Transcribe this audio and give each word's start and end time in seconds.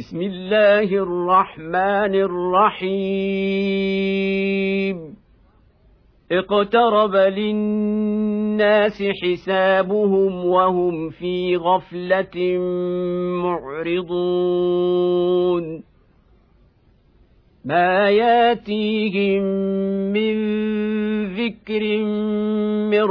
بسم 0.00 0.20
الله 0.20 0.88
الرحمن 1.02 2.14
الرحيم. 2.14 2.96
اقترب 6.32 7.16
للناس 7.16 9.02
حسابهم 9.22 10.44
وهم 10.44 11.10
في 11.10 11.56
غفلة 11.56 12.58
معرضون. 13.42 14.22
ما 17.64 18.10
ياتيهم 18.10 19.42
من 20.12 20.34
ذكر 21.34 21.98
من 22.90 23.10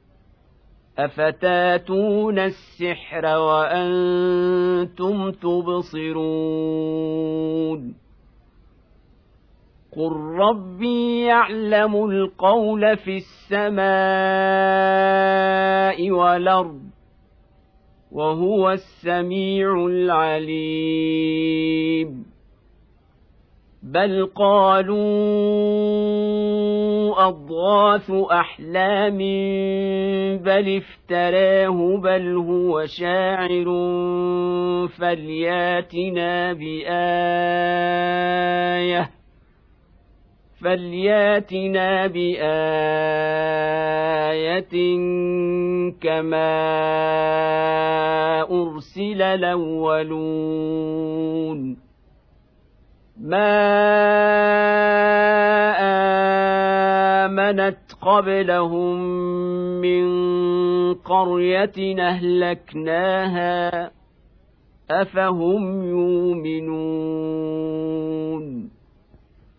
افتاتون 1.05 2.39
السحر 2.39 3.25
وأنتم 3.25 5.31
تبصرون 5.31 6.81
قل 9.91 10.11
ربي 10.39 11.25
يعلم 11.25 12.05
القول 12.05 12.97
في 12.97 13.17
السماء 13.17 13.81
والارض 16.11 16.81
وهو 18.11 18.71
السميع 18.71 19.85
العليم 19.87 21.31
بل 23.83 24.25
قالوا 24.35 25.01
أضغاث 27.17 28.11
أحلام 28.11 29.17
بل 30.37 30.81
افتراه 30.81 31.97
بل 31.97 32.35
هو 32.35 32.85
شاعر 32.85 33.65
فلياتنا 34.87 36.53
بآية 36.53 37.51
فلياتنا 40.61 42.07
بآية 42.07 42.41
كما 46.01 46.61
أرسل 48.41 49.21
الأولون 49.21 50.61
ما 53.21 53.61
امنت 57.25 57.77
قبلهم 58.01 58.97
من 59.81 60.03
قريه 60.93 61.99
اهلكناها 61.99 63.91
افهم 64.91 65.83
يؤمنون 65.83 67.01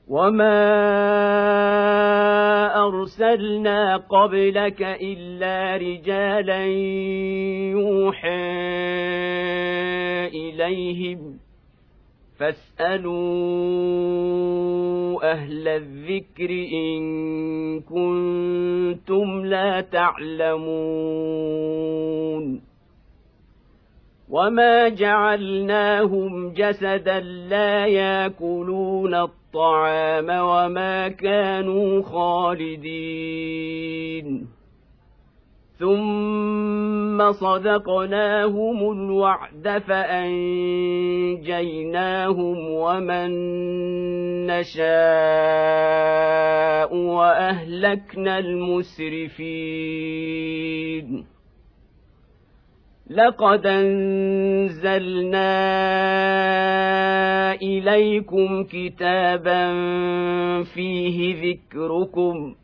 وما 0.09 0.63
ارسلنا 2.87 3.97
قبلك 3.97 4.83
الا 4.83 5.77
رجالا 5.77 6.67
يوحى 7.73 8.63
اليهم 10.27 11.42
فاسألوا 12.43 13.13
أهل 15.33 15.69
الذكر 15.69 16.51
إن 16.73 17.81
كنتم 17.81 19.47
لا 19.47 19.81
تعلمون 19.81 20.63
وما 24.29 24.89
جعلناهم 24.89 26.53
جسدا 26.53 27.21
لا 27.21 27.87
يأكلون 27.87 29.15
الطعام 29.15 30.29
وما 30.31 31.09
كانوا 31.09 32.03
خالدين 32.03 33.43
ثم 35.79 37.33
صدقناهم 37.33 38.93
الوعد 38.93 39.83
فانجيناهم 39.89 40.71
ومن 42.71 43.31
نشاء 44.47 44.83
واهلكنا 46.97 48.39
المسرفين 48.39 49.63
لقد 53.11 53.67
انزلنا 53.67 55.53
اليكم 57.55 58.65
كتابا 58.65 59.73
فيه 60.63 61.35
ذكركم 61.53 62.55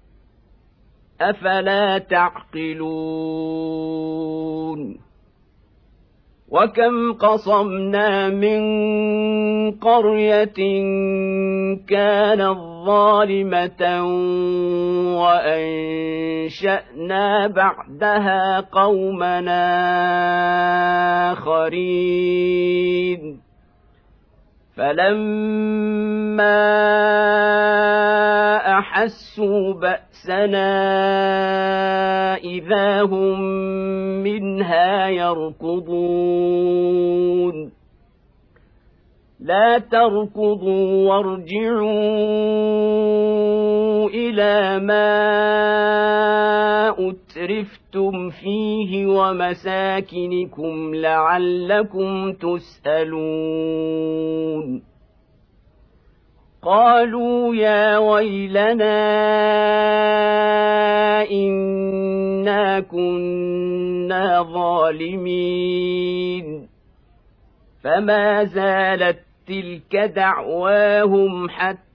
أفلا 1.20 1.98
تعقلون؟ 1.98 3.58
وكم 6.50 7.12
قصمنا 7.12 8.28
من 8.28 8.60
قرية 9.70 10.54
كانت 11.88 12.56
ظالمه 12.86 14.02
وأنشأنا 15.20 17.26
بعدها 17.46 18.60
قومنا 18.60 19.62
آخرين. 21.32 22.68
فلما 24.78 26.58
احسوا 28.78 29.74
باسنا 29.74 30.74
اذا 32.36 33.02
هم 33.02 33.40
منها 34.22 35.08
يركضون 35.08 36.58
لا 39.40 39.78
تركضوا 39.78 41.08
وارجعوا 41.08 41.88
إلى 44.08 44.78
ما 44.78 45.18
اترفتم 46.88 47.77
فيه 48.30 49.06
ومساكنكم 49.06 50.94
لعلكم 50.94 52.32
تسالون 52.32 53.78
قالوا 56.62 57.54
يا 57.54 57.98
ويلنا 57.98 58.98
انا 61.30 62.80
كنا 62.80 64.42
ظالمين 64.42 65.88
فما 67.84 68.44
زالت 68.44 69.18
تلك 69.46 69.96
دعواهم 69.96 71.48
حتى 71.50 71.87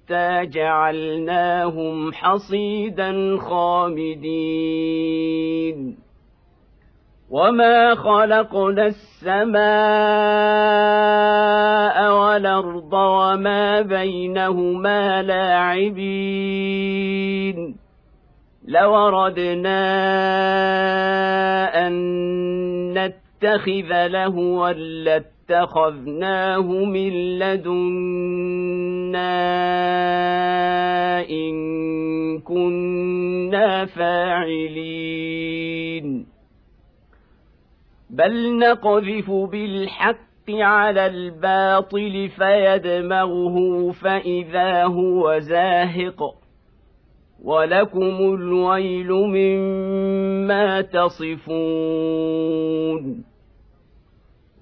جعلناهم 0.44 2.14
حصيدا 2.14 3.38
خامدين. 3.38 4.84
وما 7.30 7.96
خلقنا 7.96 8.86
السماء 8.86 9.64
والارض 12.14 12.94
وما 12.94 13.82
بينهما 13.82 15.22
لاعبين. 15.22 16.64
لو 18.68 18.96
اردنا 18.96 19.84
ان 21.88 21.94
نتخذ 22.94 24.08
لهوا 24.08 24.70
لاتخذناه 25.50 26.62
من 26.86 27.40
لدنا 27.40 27.70
إن 31.30 31.54
كنا 32.40 33.86
فاعلين. 33.86 35.06
بل 38.10 38.58
نقذف 38.58 39.32
بالحق 39.32 40.50
على 40.50 41.08
الباطل 41.08 42.30
فيدمغه 42.38 43.92
فإذا 43.92 44.84
هو 44.84 45.40
زاهق. 45.40 46.24
ولكم 47.44 48.36
الويل 48.36 49.12
مما 49.12 50.82
تصفون. 50.82 51.44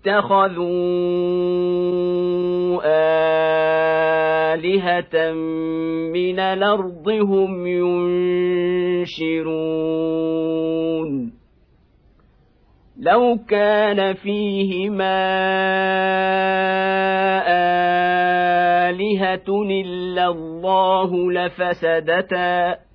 اتخذوا 0.00 0.80
آلهة 4.54 5.32
من 6.12 6.38
الأرض 6.40 7.08
هم 7.08 7.66
ينشرون. 9.06 9.50
لو 13.00 13.38
كان 13.48 14.14
فيهما 14.14 15.20
آلهة 18.88 19.48
إلا 19.48 20.26
الله 20.26 21.32
لفسدتا. 21.32 22.89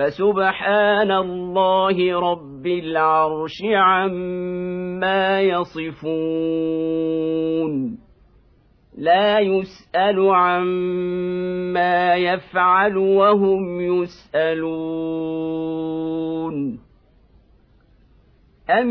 فسبحان 0.00 1.10
الله 1.10 2.20
رب 2.20 2.66
العرش 2.66 3.62
عما 3.74 5.40
يصفون. 5.40 6.00
لا 8.98 9.38
يسأل 9.38 10.30
عما 10.30 12.14
يفعل 12.14 12.96
وهم 12.96 13.80
يسألون. 13.80 14.70
أم 18.70 18.90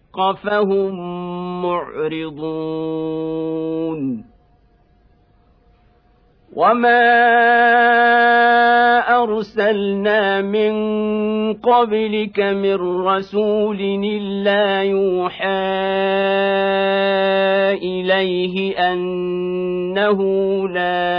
فهم 0.19 0.95
معرضون 1.61 3.21
وما 6.55 7.01
ارسلنا 9.23 10.41
من 10.41 10.73
قبلك 11.53 12.39
من 12.39 13.05
رسول 13.07 13.79
الا 14.03 14.83
يوحى 14.83 15.71
اليه 17.81 18.77
انه 18.91 20.19
لا 20.67 21.11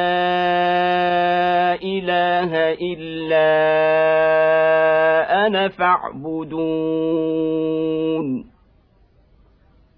اله 1.83 2.53
الا 2.73 3.53
أنا 5.47 5.69
فاعبدون 5.69 7.13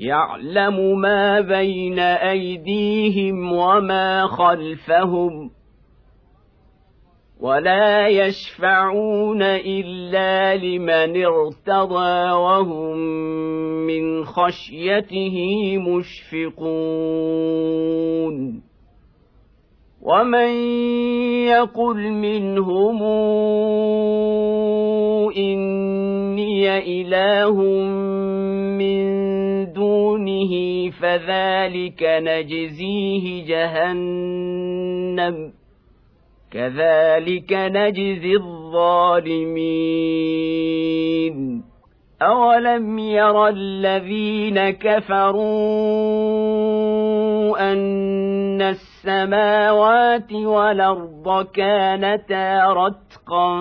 يعلم 0.00 1.00
ما 1.00 1.40
بين 1.40 1.98
أيديهم 1.98 3.52
وما 3.52 4.26
خلفهم 4.26 5.50
ولا 7.40 8.08
يشفعون 8.08 9.42
إلا 9.42 10.56
لمن 10.56 11.24
ارتضى 11.24 12.32
وهم 12.32 12.96
من 13.86 14.24
خشيته 14.24 15.36
مشفقون 15.78 16.70
ومن 20.02 20.50
يقل 21.46 22.10
منهم 22.10 23.02
إني 25.36 26.78
إله 27.00 27.54
من 28.78 29.29
دونه 30.10 30.90
فذلك 30.90 32.02
نجزيه 32.02 33.46
جهنم 33.46 35.36
كذلك 36.50 37.52
نجزي 37.52 38.32
الظالمين 38.34 39.70
اولم 42.22 42.98
ير 42.98 43.48
الذين 43.48 44.70
كفروا 44.70 45.40
ان 47.72 48.62
السماوات 48.62 50.32
والارض 50.32 51.46
كانتا 51.46 52.72
رتقا 52.72 53.56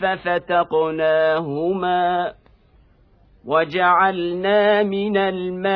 ففتقناهما 0.00 1.46
وجعلنا 3.46 4.82
من 4.82 5.16
الماء 5.16 5.66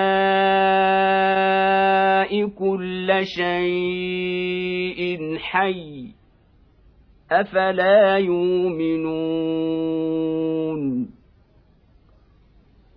كل 2.47 3.21
شيء 3.23 5.01
حي 5.39 6.07
أفلا 7.33 8.17
يؤمنون 8.19 9.61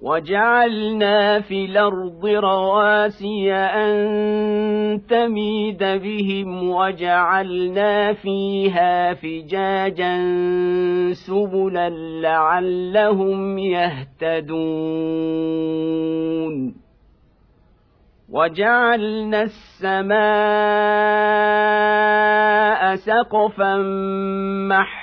وجعلنا 0.03 1.39
في 1.41 1.65
الأرض 1.65 2.25
رواسي 2.25 3.53
أن 3.53 5.01
تميد 5.09 5.83
بهم 5.83 6.69
وجعلنا 6.69 8.13
فيها 8.13 9.13
فجاجا 9.13 10.17
سبلا 11.13 11.89
لعلهم 12.21 13.57
يهتدون. 13.57 14.53
وجعلنا 18.29 19.41
السماء 19.41 20.13
سقفا 22.95 23.77
محفوظا 24.69 25.02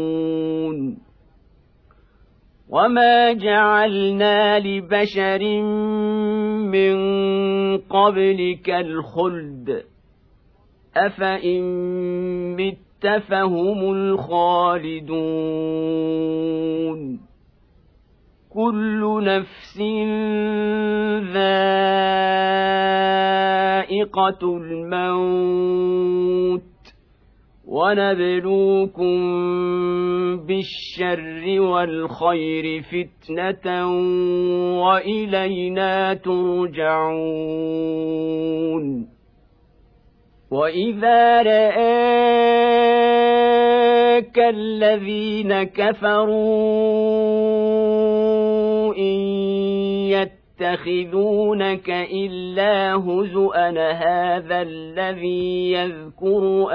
وما 2.71 3.33
جعلنا 3.33 4.59
لبشر 4.59 5.61
من 6.71 6.97
قبلك 7.77 8.69
الخلد 8.69 9.83
افان 10.95 11.61
مت 12.55 13.07
فهم 13.27 13.93
الخالدون 13.93 15.11
كل 18.49 19.23
نفس 19.23 19.77
ذائقه 21.33 22.57
الموت 24.57 26.70
ونبلوكم 27.71 29.15
بالشر 30.45 31.59
والخير 31.61 32.81
فتنة 32.81 33.87
وإلينا 34.83 36.13
ترجعون 36.13 37.21
وإذا 40.51 41.41
رآك 41.41 41.71
الذين 44.39 45.63
كفروا 45.63 46.91
إن 48.97 49.40
يتخذونك 50.61 51.89
الا 51.89 52.95
هزءا 52.95 53.69
هذا 53.91 54.61
الذي 54.61 55.71
يذكر 55.71 56.67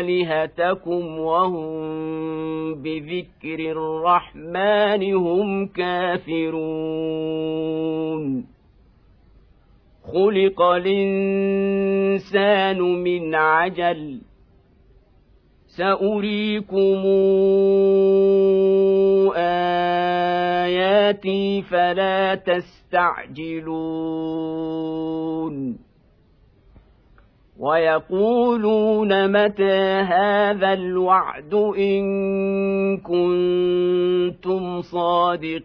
الهتكم 0.00 1.18
وهم 1.18 2.74
بذكر 2.74 3.58
الرحمن 3.58 5.14
هم 5.14 5.66
كافرون. 5.66 6.54
خلق 10.12 10.62
الانسان 10.62 12.22
من 12.80 13.34
عجل 13.34 14.20
ساريكم 15.76 17.02
اياتي 20.64 21.62
فلا 21.62 22.34
تستعجلون 22.34 23.94
ويقولون 27.58 29.28
متى 29.32 29.80
هذا 30.00 30.72
الوعد 30.72 31.54
ان 31.78 32.04
كنتم 32.96 34.80
صادقين 34.82 35.64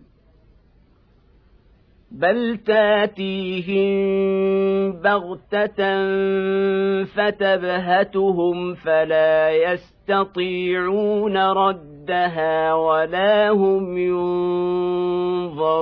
بل 2.21 2.57
تاتيهم 2.57 3.91
بغته 4.91 5.75
فتبهتهم 7.05 8.73
فلا 8.73 9.49
يستطيعون 9.51 11.37
ردها 11.37 12.73
ولا 12.73 13.49
هم 13.49 13.97
ينظرون 15.47 15.81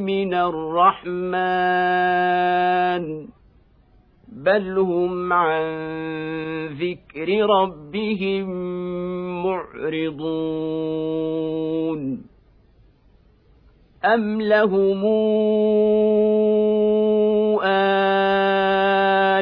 من 0.00 0.34
الرحمن 0.34 1.82
بل 4.28 4.78
هم 4.78 5.32
عن 5.32 5.64
ذكر 6.66 7.46
ربهم 7.46 8.46
معرضون 9.42 10.72
أم 14.04 14.40
لهم 14.40 15.04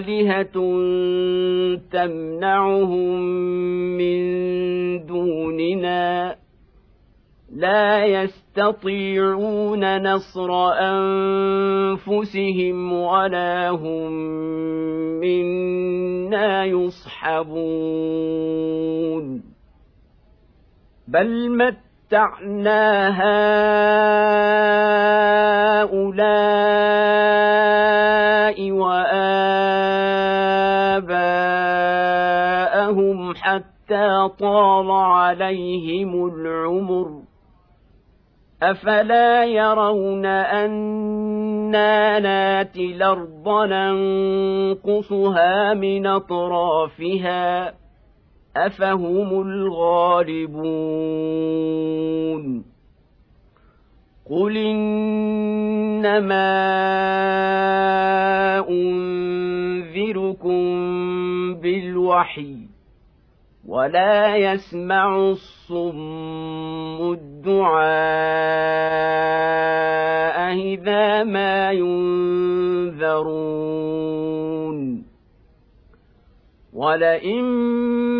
آلهة 0.00 0.56
تمنعهم 1.92 3.20
من 3.96 4.20
دوننا 5.06 6.36
لا 7.52 8.04
يستطيعون 8.04 10.02
نصر 10.02 10.72
أنفسهم 11.52 12.52
ولا 12.92 13.70
هم 13.70 14.12
منا 15.20 16.64
يصحبون 16.64 17.80
بل 21.08 21.56
مت 21.56 21.89
متعنا 22.10 23.08
هؤلاء 25.80 26.30
وآباءهم 28.72 29.34
حتى 33.34 34.28
طال 34.40 34.90
عليهم 34.90 36.26
العمر. 36.26 37.22
أفلا 38.62 39.44
يرون 39.44 40.26
أنا 40.26 42.18
ناتي 42.18 42.92
الأرض 42.96 43.48
ننقصها 43.48 45.14
من 45.74 46.06
أطرافها 46.06 47.70
ۖ؟ 47.70 47.74
أفهم 48.56 49.40
الغالبون 49.40 50.60
قل 54.30 54.56
إنما 54.56 56.00
أنذركم 58.68 60.60
بالوحي 61.54 62.56
ولا 63.66 64.36
يسمع 64.36 65.16
الصم 65.16 65.92
الدعاء 67.12 67.90
إذا 70.54 71.24
ما 71.24 71.72
ينذرون 71.72 73.20
ولئن 76.72 78.19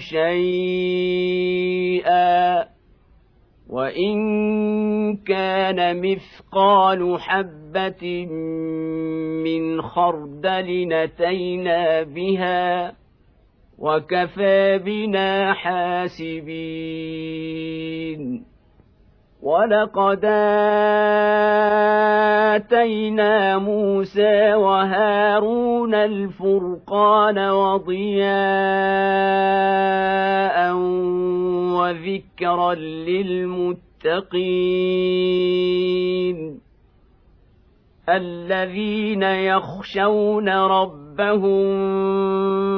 شيئا 0.00 1.52
وإن 3.70 5.16
كان 5.16 6.00
مثقال 6.00 7.20
حبة 7.20 8.26
من 9.44 9.82
خردل 9.82 10.88
نتينا 10.88 12.02
بها 12.02 12.92
وكفى 13.78 14.78
بنا 14.78 15.52
حاسبين 15.52 16.52
ولقد 19.42 20.24
اتينا 22.54 23.58
موسى 23.58 24.54
وهارون 24.54 25.94
الفرقان 25.94 27.38
وضياء 27.38 28.32
وذكرا 31.74 32.74
للمتقين 32.74 33.82
الذين 38.08 39.22
يخشون 39.22 40.48
ربهم 40.48 41.82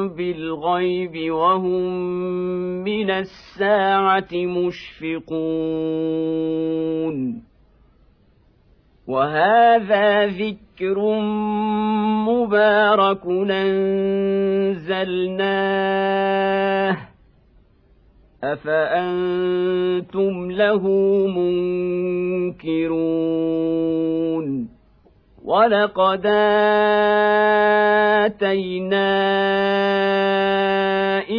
بالغيب 0.09 1.33
وهم 1.33 1.93
من 2.85 3.11
الساعة 3.11 4.29
مشفقون. 4.33 5.25
وهذا 9.09 10.27
ذكر 10.27 11.21
مبارك 12.29 13.27
انزلناه 13.51 15.15
أفأنتم 18.45 20.51
له 20.51 20.89
منكرون؟ 22.57 24.74
ولقد 25.45 26.27
اتينا 28.25 29.15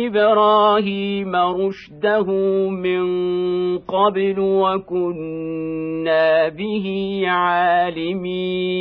إبراهيم 0.06 1.36
رشده 1.36 2.32
من 2.70 3.06
قبل 3.78 4.40
وكنا 4.40 5.30
به 6.50 7.22
عالمين 7.28 8.76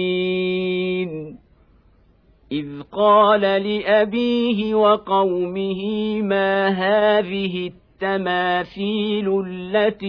اذ 2.52 2.82
قال 2.92 3.40
لابيه 3.40 4.74
وقومه 4.74 5.82
ما 6.22 6.68
هذه 6.68 7.70
التماثيل 7.94 9.44
التي 9.46 10.06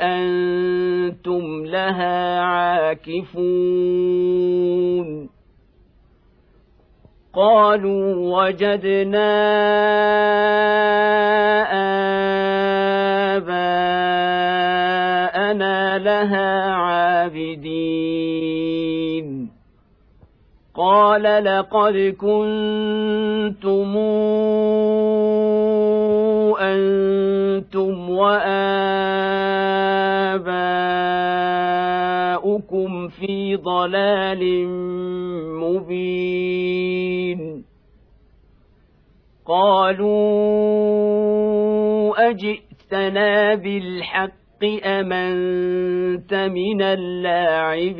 أنتم 0.00 1.64
لها 1.66 2.40
عاكفون 2.40 3.74
قالوا 7.34 8.14
وجدنا 8.14 9.34
اباءنا 15.14 15.98
لها 15.98 16.72
عابدين 16.72 17.83
قال 20.76 21.22
لقد 21.22 22.16
كنتم 22.18 23.96
أنتم 26.60 28.10
وآباؤكم 28.10 28.48
في 33.08 33.56
ضلال 33.56 34.68
مبين. 35.58 36.04
قالوا 39.46 40.14
أجئتنا 42.30 43.54
بالحق 43.54 44.64
امنت 44.84 46.34
من 46.34 46.82
اللاعبين؟ 46.82 47.94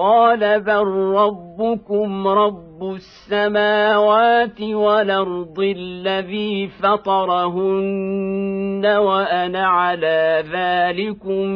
قال 0.00 0.60
بل 0.60 0.86
ربكم 1.14 2.28
رب 2.28 2.94
السماوات 2.94 4.60
والارض 4.60 5.60
الذي 5.60 6.68
فطرهن 6.82 8.86
وأنا 8.86 9.66
على 9.66 10.44
ذلكم 10.52 11.46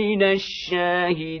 من 0.00 0.22
الشاهدين 0.22 1.40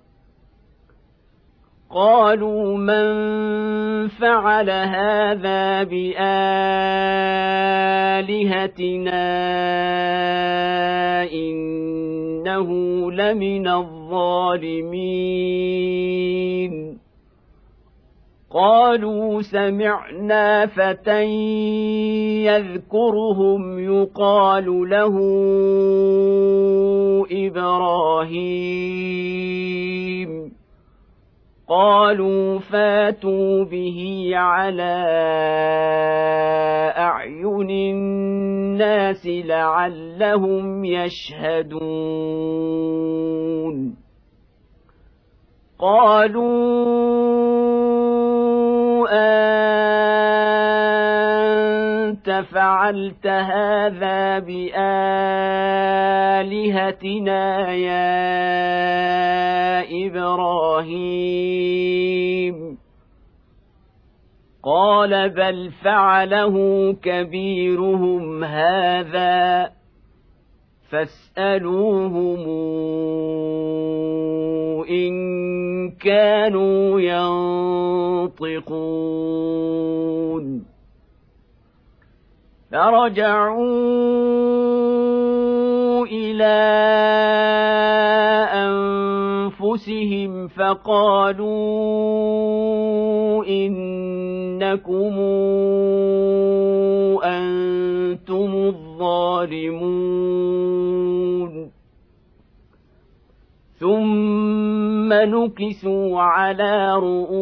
قالوا 1.93 2.77
من 2.77 3.03
فعل 4.07 4.69
هذا 4.69 5.83
بآلهتنا 5.83 6.31
إنه 11.33 12.69
لمن 13.11 13.67
الظالمين. 13.67 15.31
قالوا 18.53 19.41
سمعنا 19.41 20.65
فتى 20.65 21.23
يذكرهم 22.45 23.79
يقال 23.79 24.89
له 24.89 25.15
إبراهيم. 27.31 28.71
قالوا 31.71 32.59
فاتوا 32.59 33.63
به 33.63 34.31
على 34.35 35.05
أعين 36.97 37.69
الناس 37.69 39.27
لعلهم 39.27 40.85
يشهدون. 40.85 41.71
قالوا 45.79 47.31
أنت 52.21 52.45
فعلت 52.53 53.27
هذا 53.27 54.39
بآلهتنا 54.39 54.91
يا 57.71 58.07
إبراهيم. 60.07 60.91
قال 64.63 65.29
بل 65.29 65.71
فعله 65.83 66.55
كبيرهم 67.01 68.43
هذا 68.43 69.71
فاسألوهم 70.89 72.39
إن 74.89 75.11
كانوا 75.91 77.01
ينطقون. 78.31 78.71
فرجعوا 82.71 83.81
إلى 86.05 86.57
انفسهم 89.51 90.47
فقالوا 90.47 91.51
انكم 93.45 95.19
أنتم 97.23 98.51
الظالمون 98.55 99.91
ثم 103.79 104.90
نكسوا 105.13 106.21
على 106.21 106.95
رؤوسهم 106.95 107.39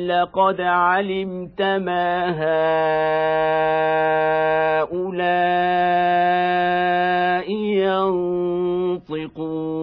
لقد 0.00 0.60
علمت 0.60 1.62
ما 1.62 2.30
هؤلاء 4.82 5.52
ينطقون 9.02 9.82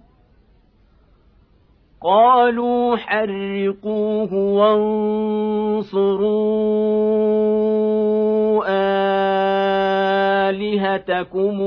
قالوا 2.03 2.95
حرقوه 2.97 4.33
وانصروا 4.33 5.91
آلهتكم 10.49 11.61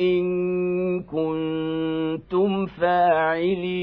إن 0.00 0.22
كنتم 1.02 2.66
فاعلين. 2.66 3.82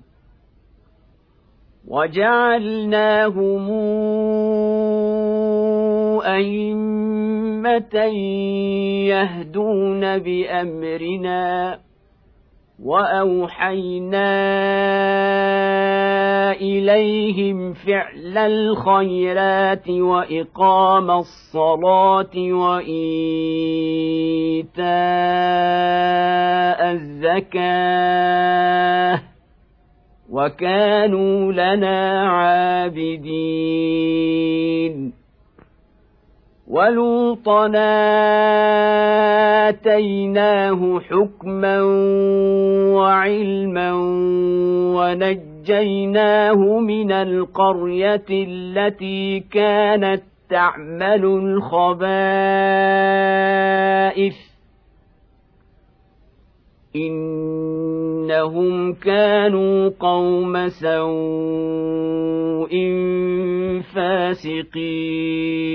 وجعلناهم 1.91 3.69
أئمة 6.21 7.95
يهدون 9.11 10.17
بأمرنا 10.17 11.79
وأوحينا 12.83 14.31
إليهم 16.51 17.73
فعل 17.73 18.37
الخيرات 18.37 19.89
وإقام 19.89 21.11
الصلاة 21.11 22.35
وإيتاء 22.35 23.11
الزكاة 26.91 28.51
وكانوا 30.31 31.53
لنا 31.53 32.29
عابدين. 32.29 33.51
ولوطا 36.67 37.71
آتيناه 39.67 40.99
حكما 40.99 41.81
وعلما 42.95 43.93
ونجيناه 44.95 46.79
من 46.79 47.11
القرية 47.11 48.25
التي 48.31 49.39
كانت 49.39 50.21
تعمل 50.49 51.25
الخبائث. 51.25 52.11
انهم 56.95 58.93
كانوا 58.93 59.89
قوم 59.99 60.67
سوء 60.67 61.11
فاسقين 63.95 65.71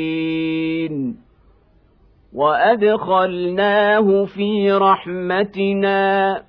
وادخلناه 2.35 4.25
في 4.25 4.73
رحمتنا 4.73 6.43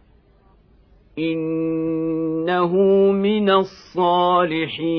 انه 1.19 2.75
من 3.12 3.49
الصالحين 3.49 4.97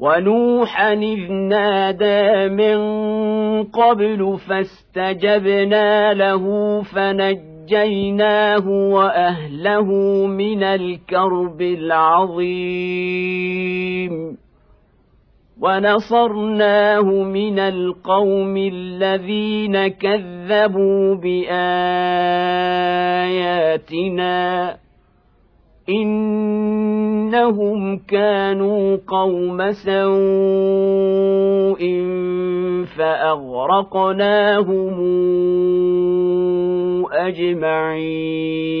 ونوحا 0.00 0.92
إذ 0.92 1.32
نادى 1.32 2.48
من 2.48 2.78
قبل 3.64 4.38
فاستجبنا 4.48 6.14
له 6.14 6.44
فنجيناه 6.82 8.68
وأهله 8.68 9.84
من 10.26 10.62
الكرب 10.62 11.62
العظيم. 11.62 12.90
ونصرناه 15.60 17.02
من 17.22 17.58
القوم 17.58 18.56
الذين 18.56 19.88
كذبوا 19.88 21.14
بآياتنا. 21.14 21.60
انهم 25.90 27.98
كانوا 27.98 28.96
قوم 29.06 29.72
سوء 29.72 29.90
فاغرقناهم 32.96 34.94
اجمعين 37.12 38.80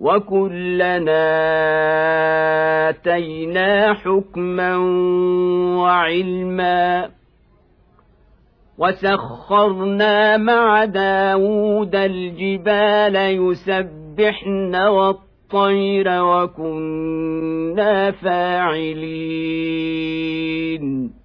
وكلنا 0.00 1.28
اتينا 2.90 3.94
حكما 3.94 4.76
وعلما 5.76 7.10
وسخرنا 8.78 10.36
مع 10.36 10.84
داود 10.84 11.94
الجبال 11.94 13.16
يسبحن 13.16 14.74
والطير 14.74 16.06
وكنا 16.24 18.10
فاعلين 19.70 21.19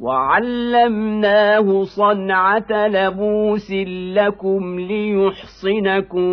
وعلمناه 0.00 1.82
صنعة 1.82 2.86
لبوس 2.86 3.70
لكم 4.14 4.80
ليحصنكم 4.80 6.30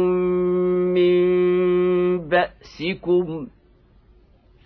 من 0.95 1.17
بأسكم 2.27 3.47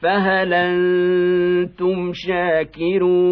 فهل 0.01 0.53
أنتم 0.53 2.11
شاكرون 2.13 3.31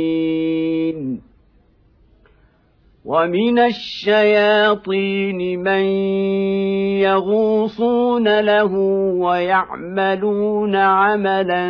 ومن 3.11 3.59
الشياطين 3.59 5.39
من 5.59 5.83
يغوصون 7.03 8.39
له 8.39 8.73
ويعملون 9.19 10.75
عملا 10.75 11.67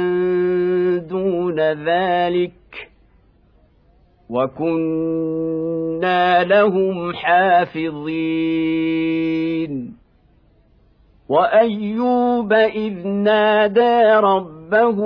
دون 1.09 1.59
ذلك 1.59 2.51
وكنا 4.29 4.63
لهم 6.43 7.13
حافظين. 7.13 8.61
وأيوب 11.29 12.53
إذ 12.53 13.07
نادى 13.07 14.03
ربه 14.13 14.97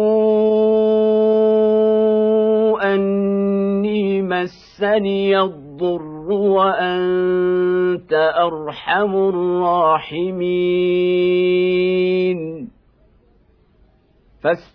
أني 2.83 4.21
مسني 4.21 5.39
الضر 5.39 6.14
وأنت 6.31 8.13
أرحم 8.13 9.15
الراحمين. 9.15 10.35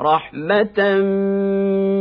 رحمة 0.00 0.98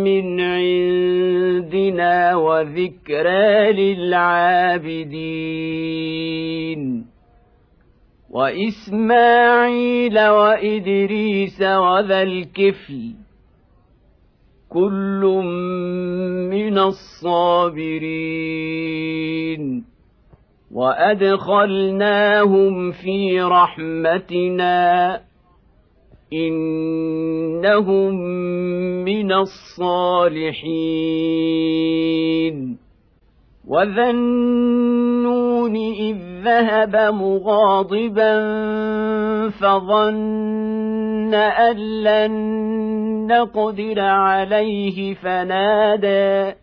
من 0.04 0.42
عندنا 0.42 2.36
وذكرى 2.36 3.74
للعابدين. 3.74 5.14
وإسماعيل 8.30 10.28
وإدريس 10.28 11.62
وذا 11.62 12.22
الكفل 12.22 13.14
كل 14.70 15.42
من 16.50 16.78
الصابرين. 16.78 18.04
وأدخلناهم 20.72 22.92
في 22.92 23.42
رحمتنا. 23.42 25.20
إنهم 26.34 28.13
من 29.06 29.32
الصالحين 29.32 30.63
وذا 33.67 34.10
النون 34.10 35.76
إذ 35.76 36.17
ذهب 36.43 36.96
مغاضبا 36.96 38.39
فظن 39.50 41.34
أن 41.34 41.78
لن 42.04 42.34
نقدر 43.28 44.00
عليه 44.00 45.13
فنادى 45.13 46.62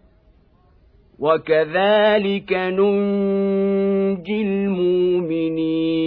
وكذلك 1.21 2.53
ننجي 2.53 4.41
المؤمنين. 4.41 6.01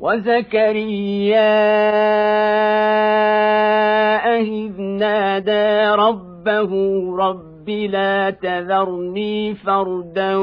وزكريا 0.00 1.52
إذ 4.40 4.80
نادى 4.80 6.02
ربه 6.02 6.72
رب 7.16 7.70
لا 7.70 8.30
تذرني 8.30 9.54
فردا 9.54 10.36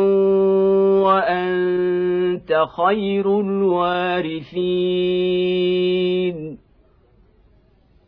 وأنت 1.03 2.63
خير 2.77 3.39
الوارثين. 3.39 4.59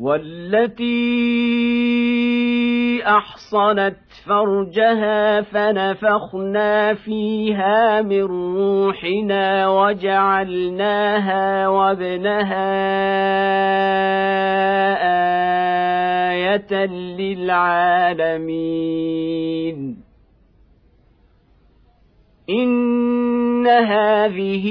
والتي 0.00 0.90
أحصنت 3.06 3.96
فرجها 4.26 5.40
فنفخنا 5.40 6.94
فيها 6.94 8.02
من 8.02 8.22
روحنا 8.22 9.68
وجعلناها 9.68 11.68
وابنها 11.68 12.70
آية 16.32 16.86
للعالمين. 17.18 18.50
ان 22.50 23.66
هذه 23.66 24.66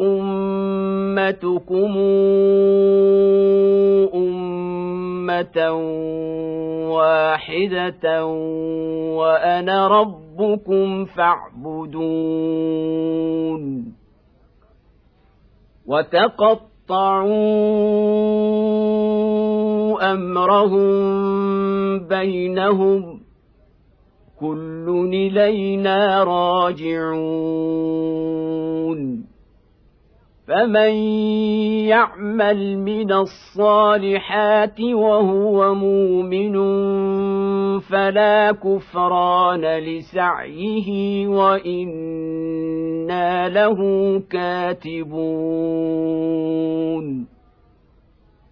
أمتكم 0.00 1.92
أمة 4.14 5.72
واحدة 6.90 8.24
وأنا 9.16 9.88
ربكم 9.88 11.04
فاعبدون 11.04 12.36
وتقطعوا 15.86 16.52
أمرهم 20.12 20.88
بينهم 21.98 23.15
كل 24.40 25.10
إلينا 25.14 26.24
راجعون 26.24 27.76
فمن 30.48 30.94
يعمل 31.88 32.78
من 32.78 33.12
الصالحات 33.12 34.80
وهو 34.80 35.74
مؤمن 35.74 36.56
فلا 37.80 38.52
كفران 38.52 39.64
لسعيه 39.78 41.26
وأنا 41.28 42.28
له 43.48 43.78
كاتبون 44.30 46.16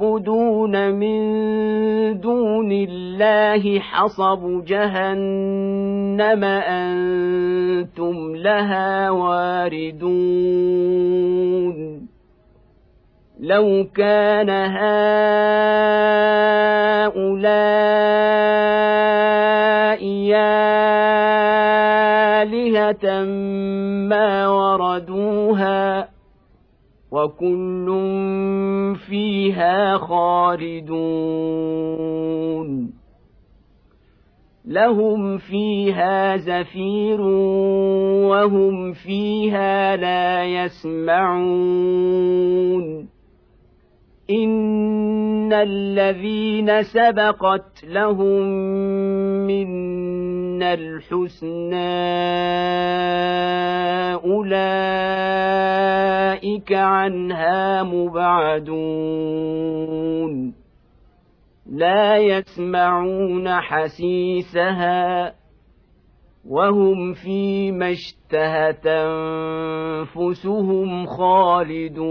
تعبدون 0.00 0.90
من 0.90 1.20
دون 2.20 2.72
الله 2.72 3.80
حصب 3.80 4.64
جهنم 4.64 6.44
أنتم 6.44 8.36
لها 8.36 9.10
واردون. 9.10 10.60
لو 13.40 13.86
كان 13.94 14.50
هؤلاء 14.50 15.00
آلهة 22.42 23.24
ما 24.08 24.48
وردوها 24.48 26.09
وكل 27.12 27.86
فيها 29.06 29.98
خالدون 29.98 31.40
لهم 34.64 35.38
فيها 35.38 36.36
زفير 36.36 37.20
وهم 38.30 38.92
فيها 38.92 39.96
لا 39.96 40.44
يسمعون 40.44 42.00
ان 44.30 45.52
الذين 45.52 46.82
سبقت 46.82 47.84
لهم 47.84 48.42
منا 49.46 50.74
الحسنى 50.74 52.10
اولئك 54.14 55.52
عنها 56.72 57.82
مبعدون 57.82 59.00
لا 61.66 62.16
يسمعون 62.16 63.48
حسيسها 63.60 65.34
وهم 66.48 67.12
فيما 67.12 67.90
اشتهت 67.90 68.86
انفسهم 70.16 70.56
خالدون 71.06 72.10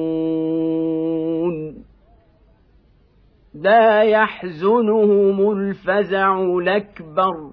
لا 3.62 4.02
يحزنهم 4.02 5.52
الفزع 5.52 6.42
الأكبر 6.42 7.50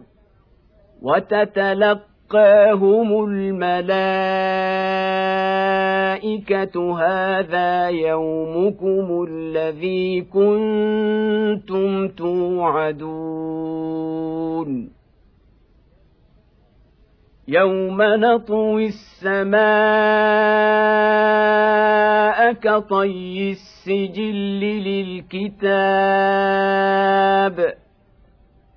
وتتلقاهم 1.02 2.04
الملائكة 3.24 3.96
هذا 6.98 7.88
يومكم 7.88 9.26
الذي 9.28 10.20
كنتم 10.20 12.08
توعدون 12.08 13.76
يوم 17.48 18.02
نطوي 18.02 18.86
السماء 18.86 19.56
كطي 22.52 23.50
السجل 23.50 24.60
للكتاب 25.40 25.86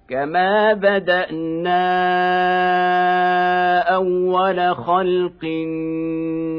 كما 0.10 0.74
بدانا 0.74 1.90
اول 3.80 4.76
خلق 4.76 5.46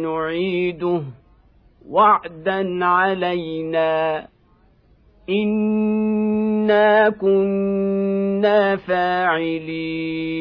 نعيده 0.04 1.02
وعدا 1.88 2.84
علينا 2.84 4.26
انا 5.28 7.10
كنا 7.10 8.76
فاعلين 8.76 10.40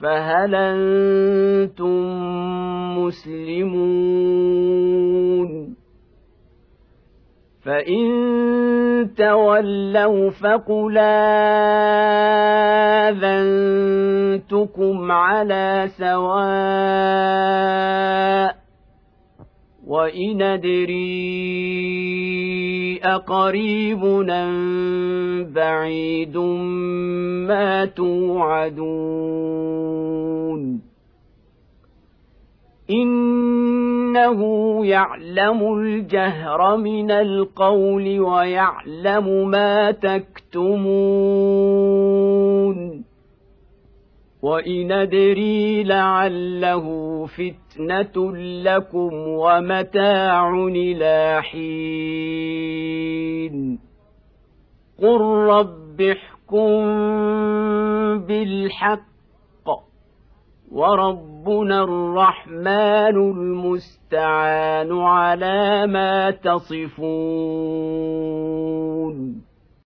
فهل 0.00 0.54
أنتم 0.54 1.98
مسلمون؟ 2.98 4.48
فإن 7.68 8.08
تولوا 9.16 10.30
فقل 10.30 10.98
آذنتكم 14.28 15.12
على 15.12 15.86
سواء 15.98 17.38
وان 19.88 20.42
ادري 20.42 20.98
اقريب 23.04 24.04
ام 24.30 25.52
بعيد 25.52 26.36
ما 27.48 27.84
توعدون 27.84 29.28
انه 32.90 34.40
يعلم 34.86 35.74
الجهر 35.74 36.76
من 36.76 37.10
القول 37.10 38.20
ويعلم 38.20 39.50
ما 39.50 39.90
تكتمون 39.90 40.98
وان 44.42 44.92
ادري 44.92 45.84
لعله 45.84 46.86
فتنه 47.26 48.36
لكم 48.62 49.10
ومتاع 49.12 50.50
إلى 50.68 51.42
حين 51.42 52.78
قل 54.98 55.20
رب 55.50 56.00
احكم 56.00 56.86
بالحق 58.18 59.08
وربنا 60.72 61.82
الرحمن 61.82 63.16
المستعان 63.32 65.00
على 65.00 65.86
ما 65.86 66.30
تصفون 66.30 67.88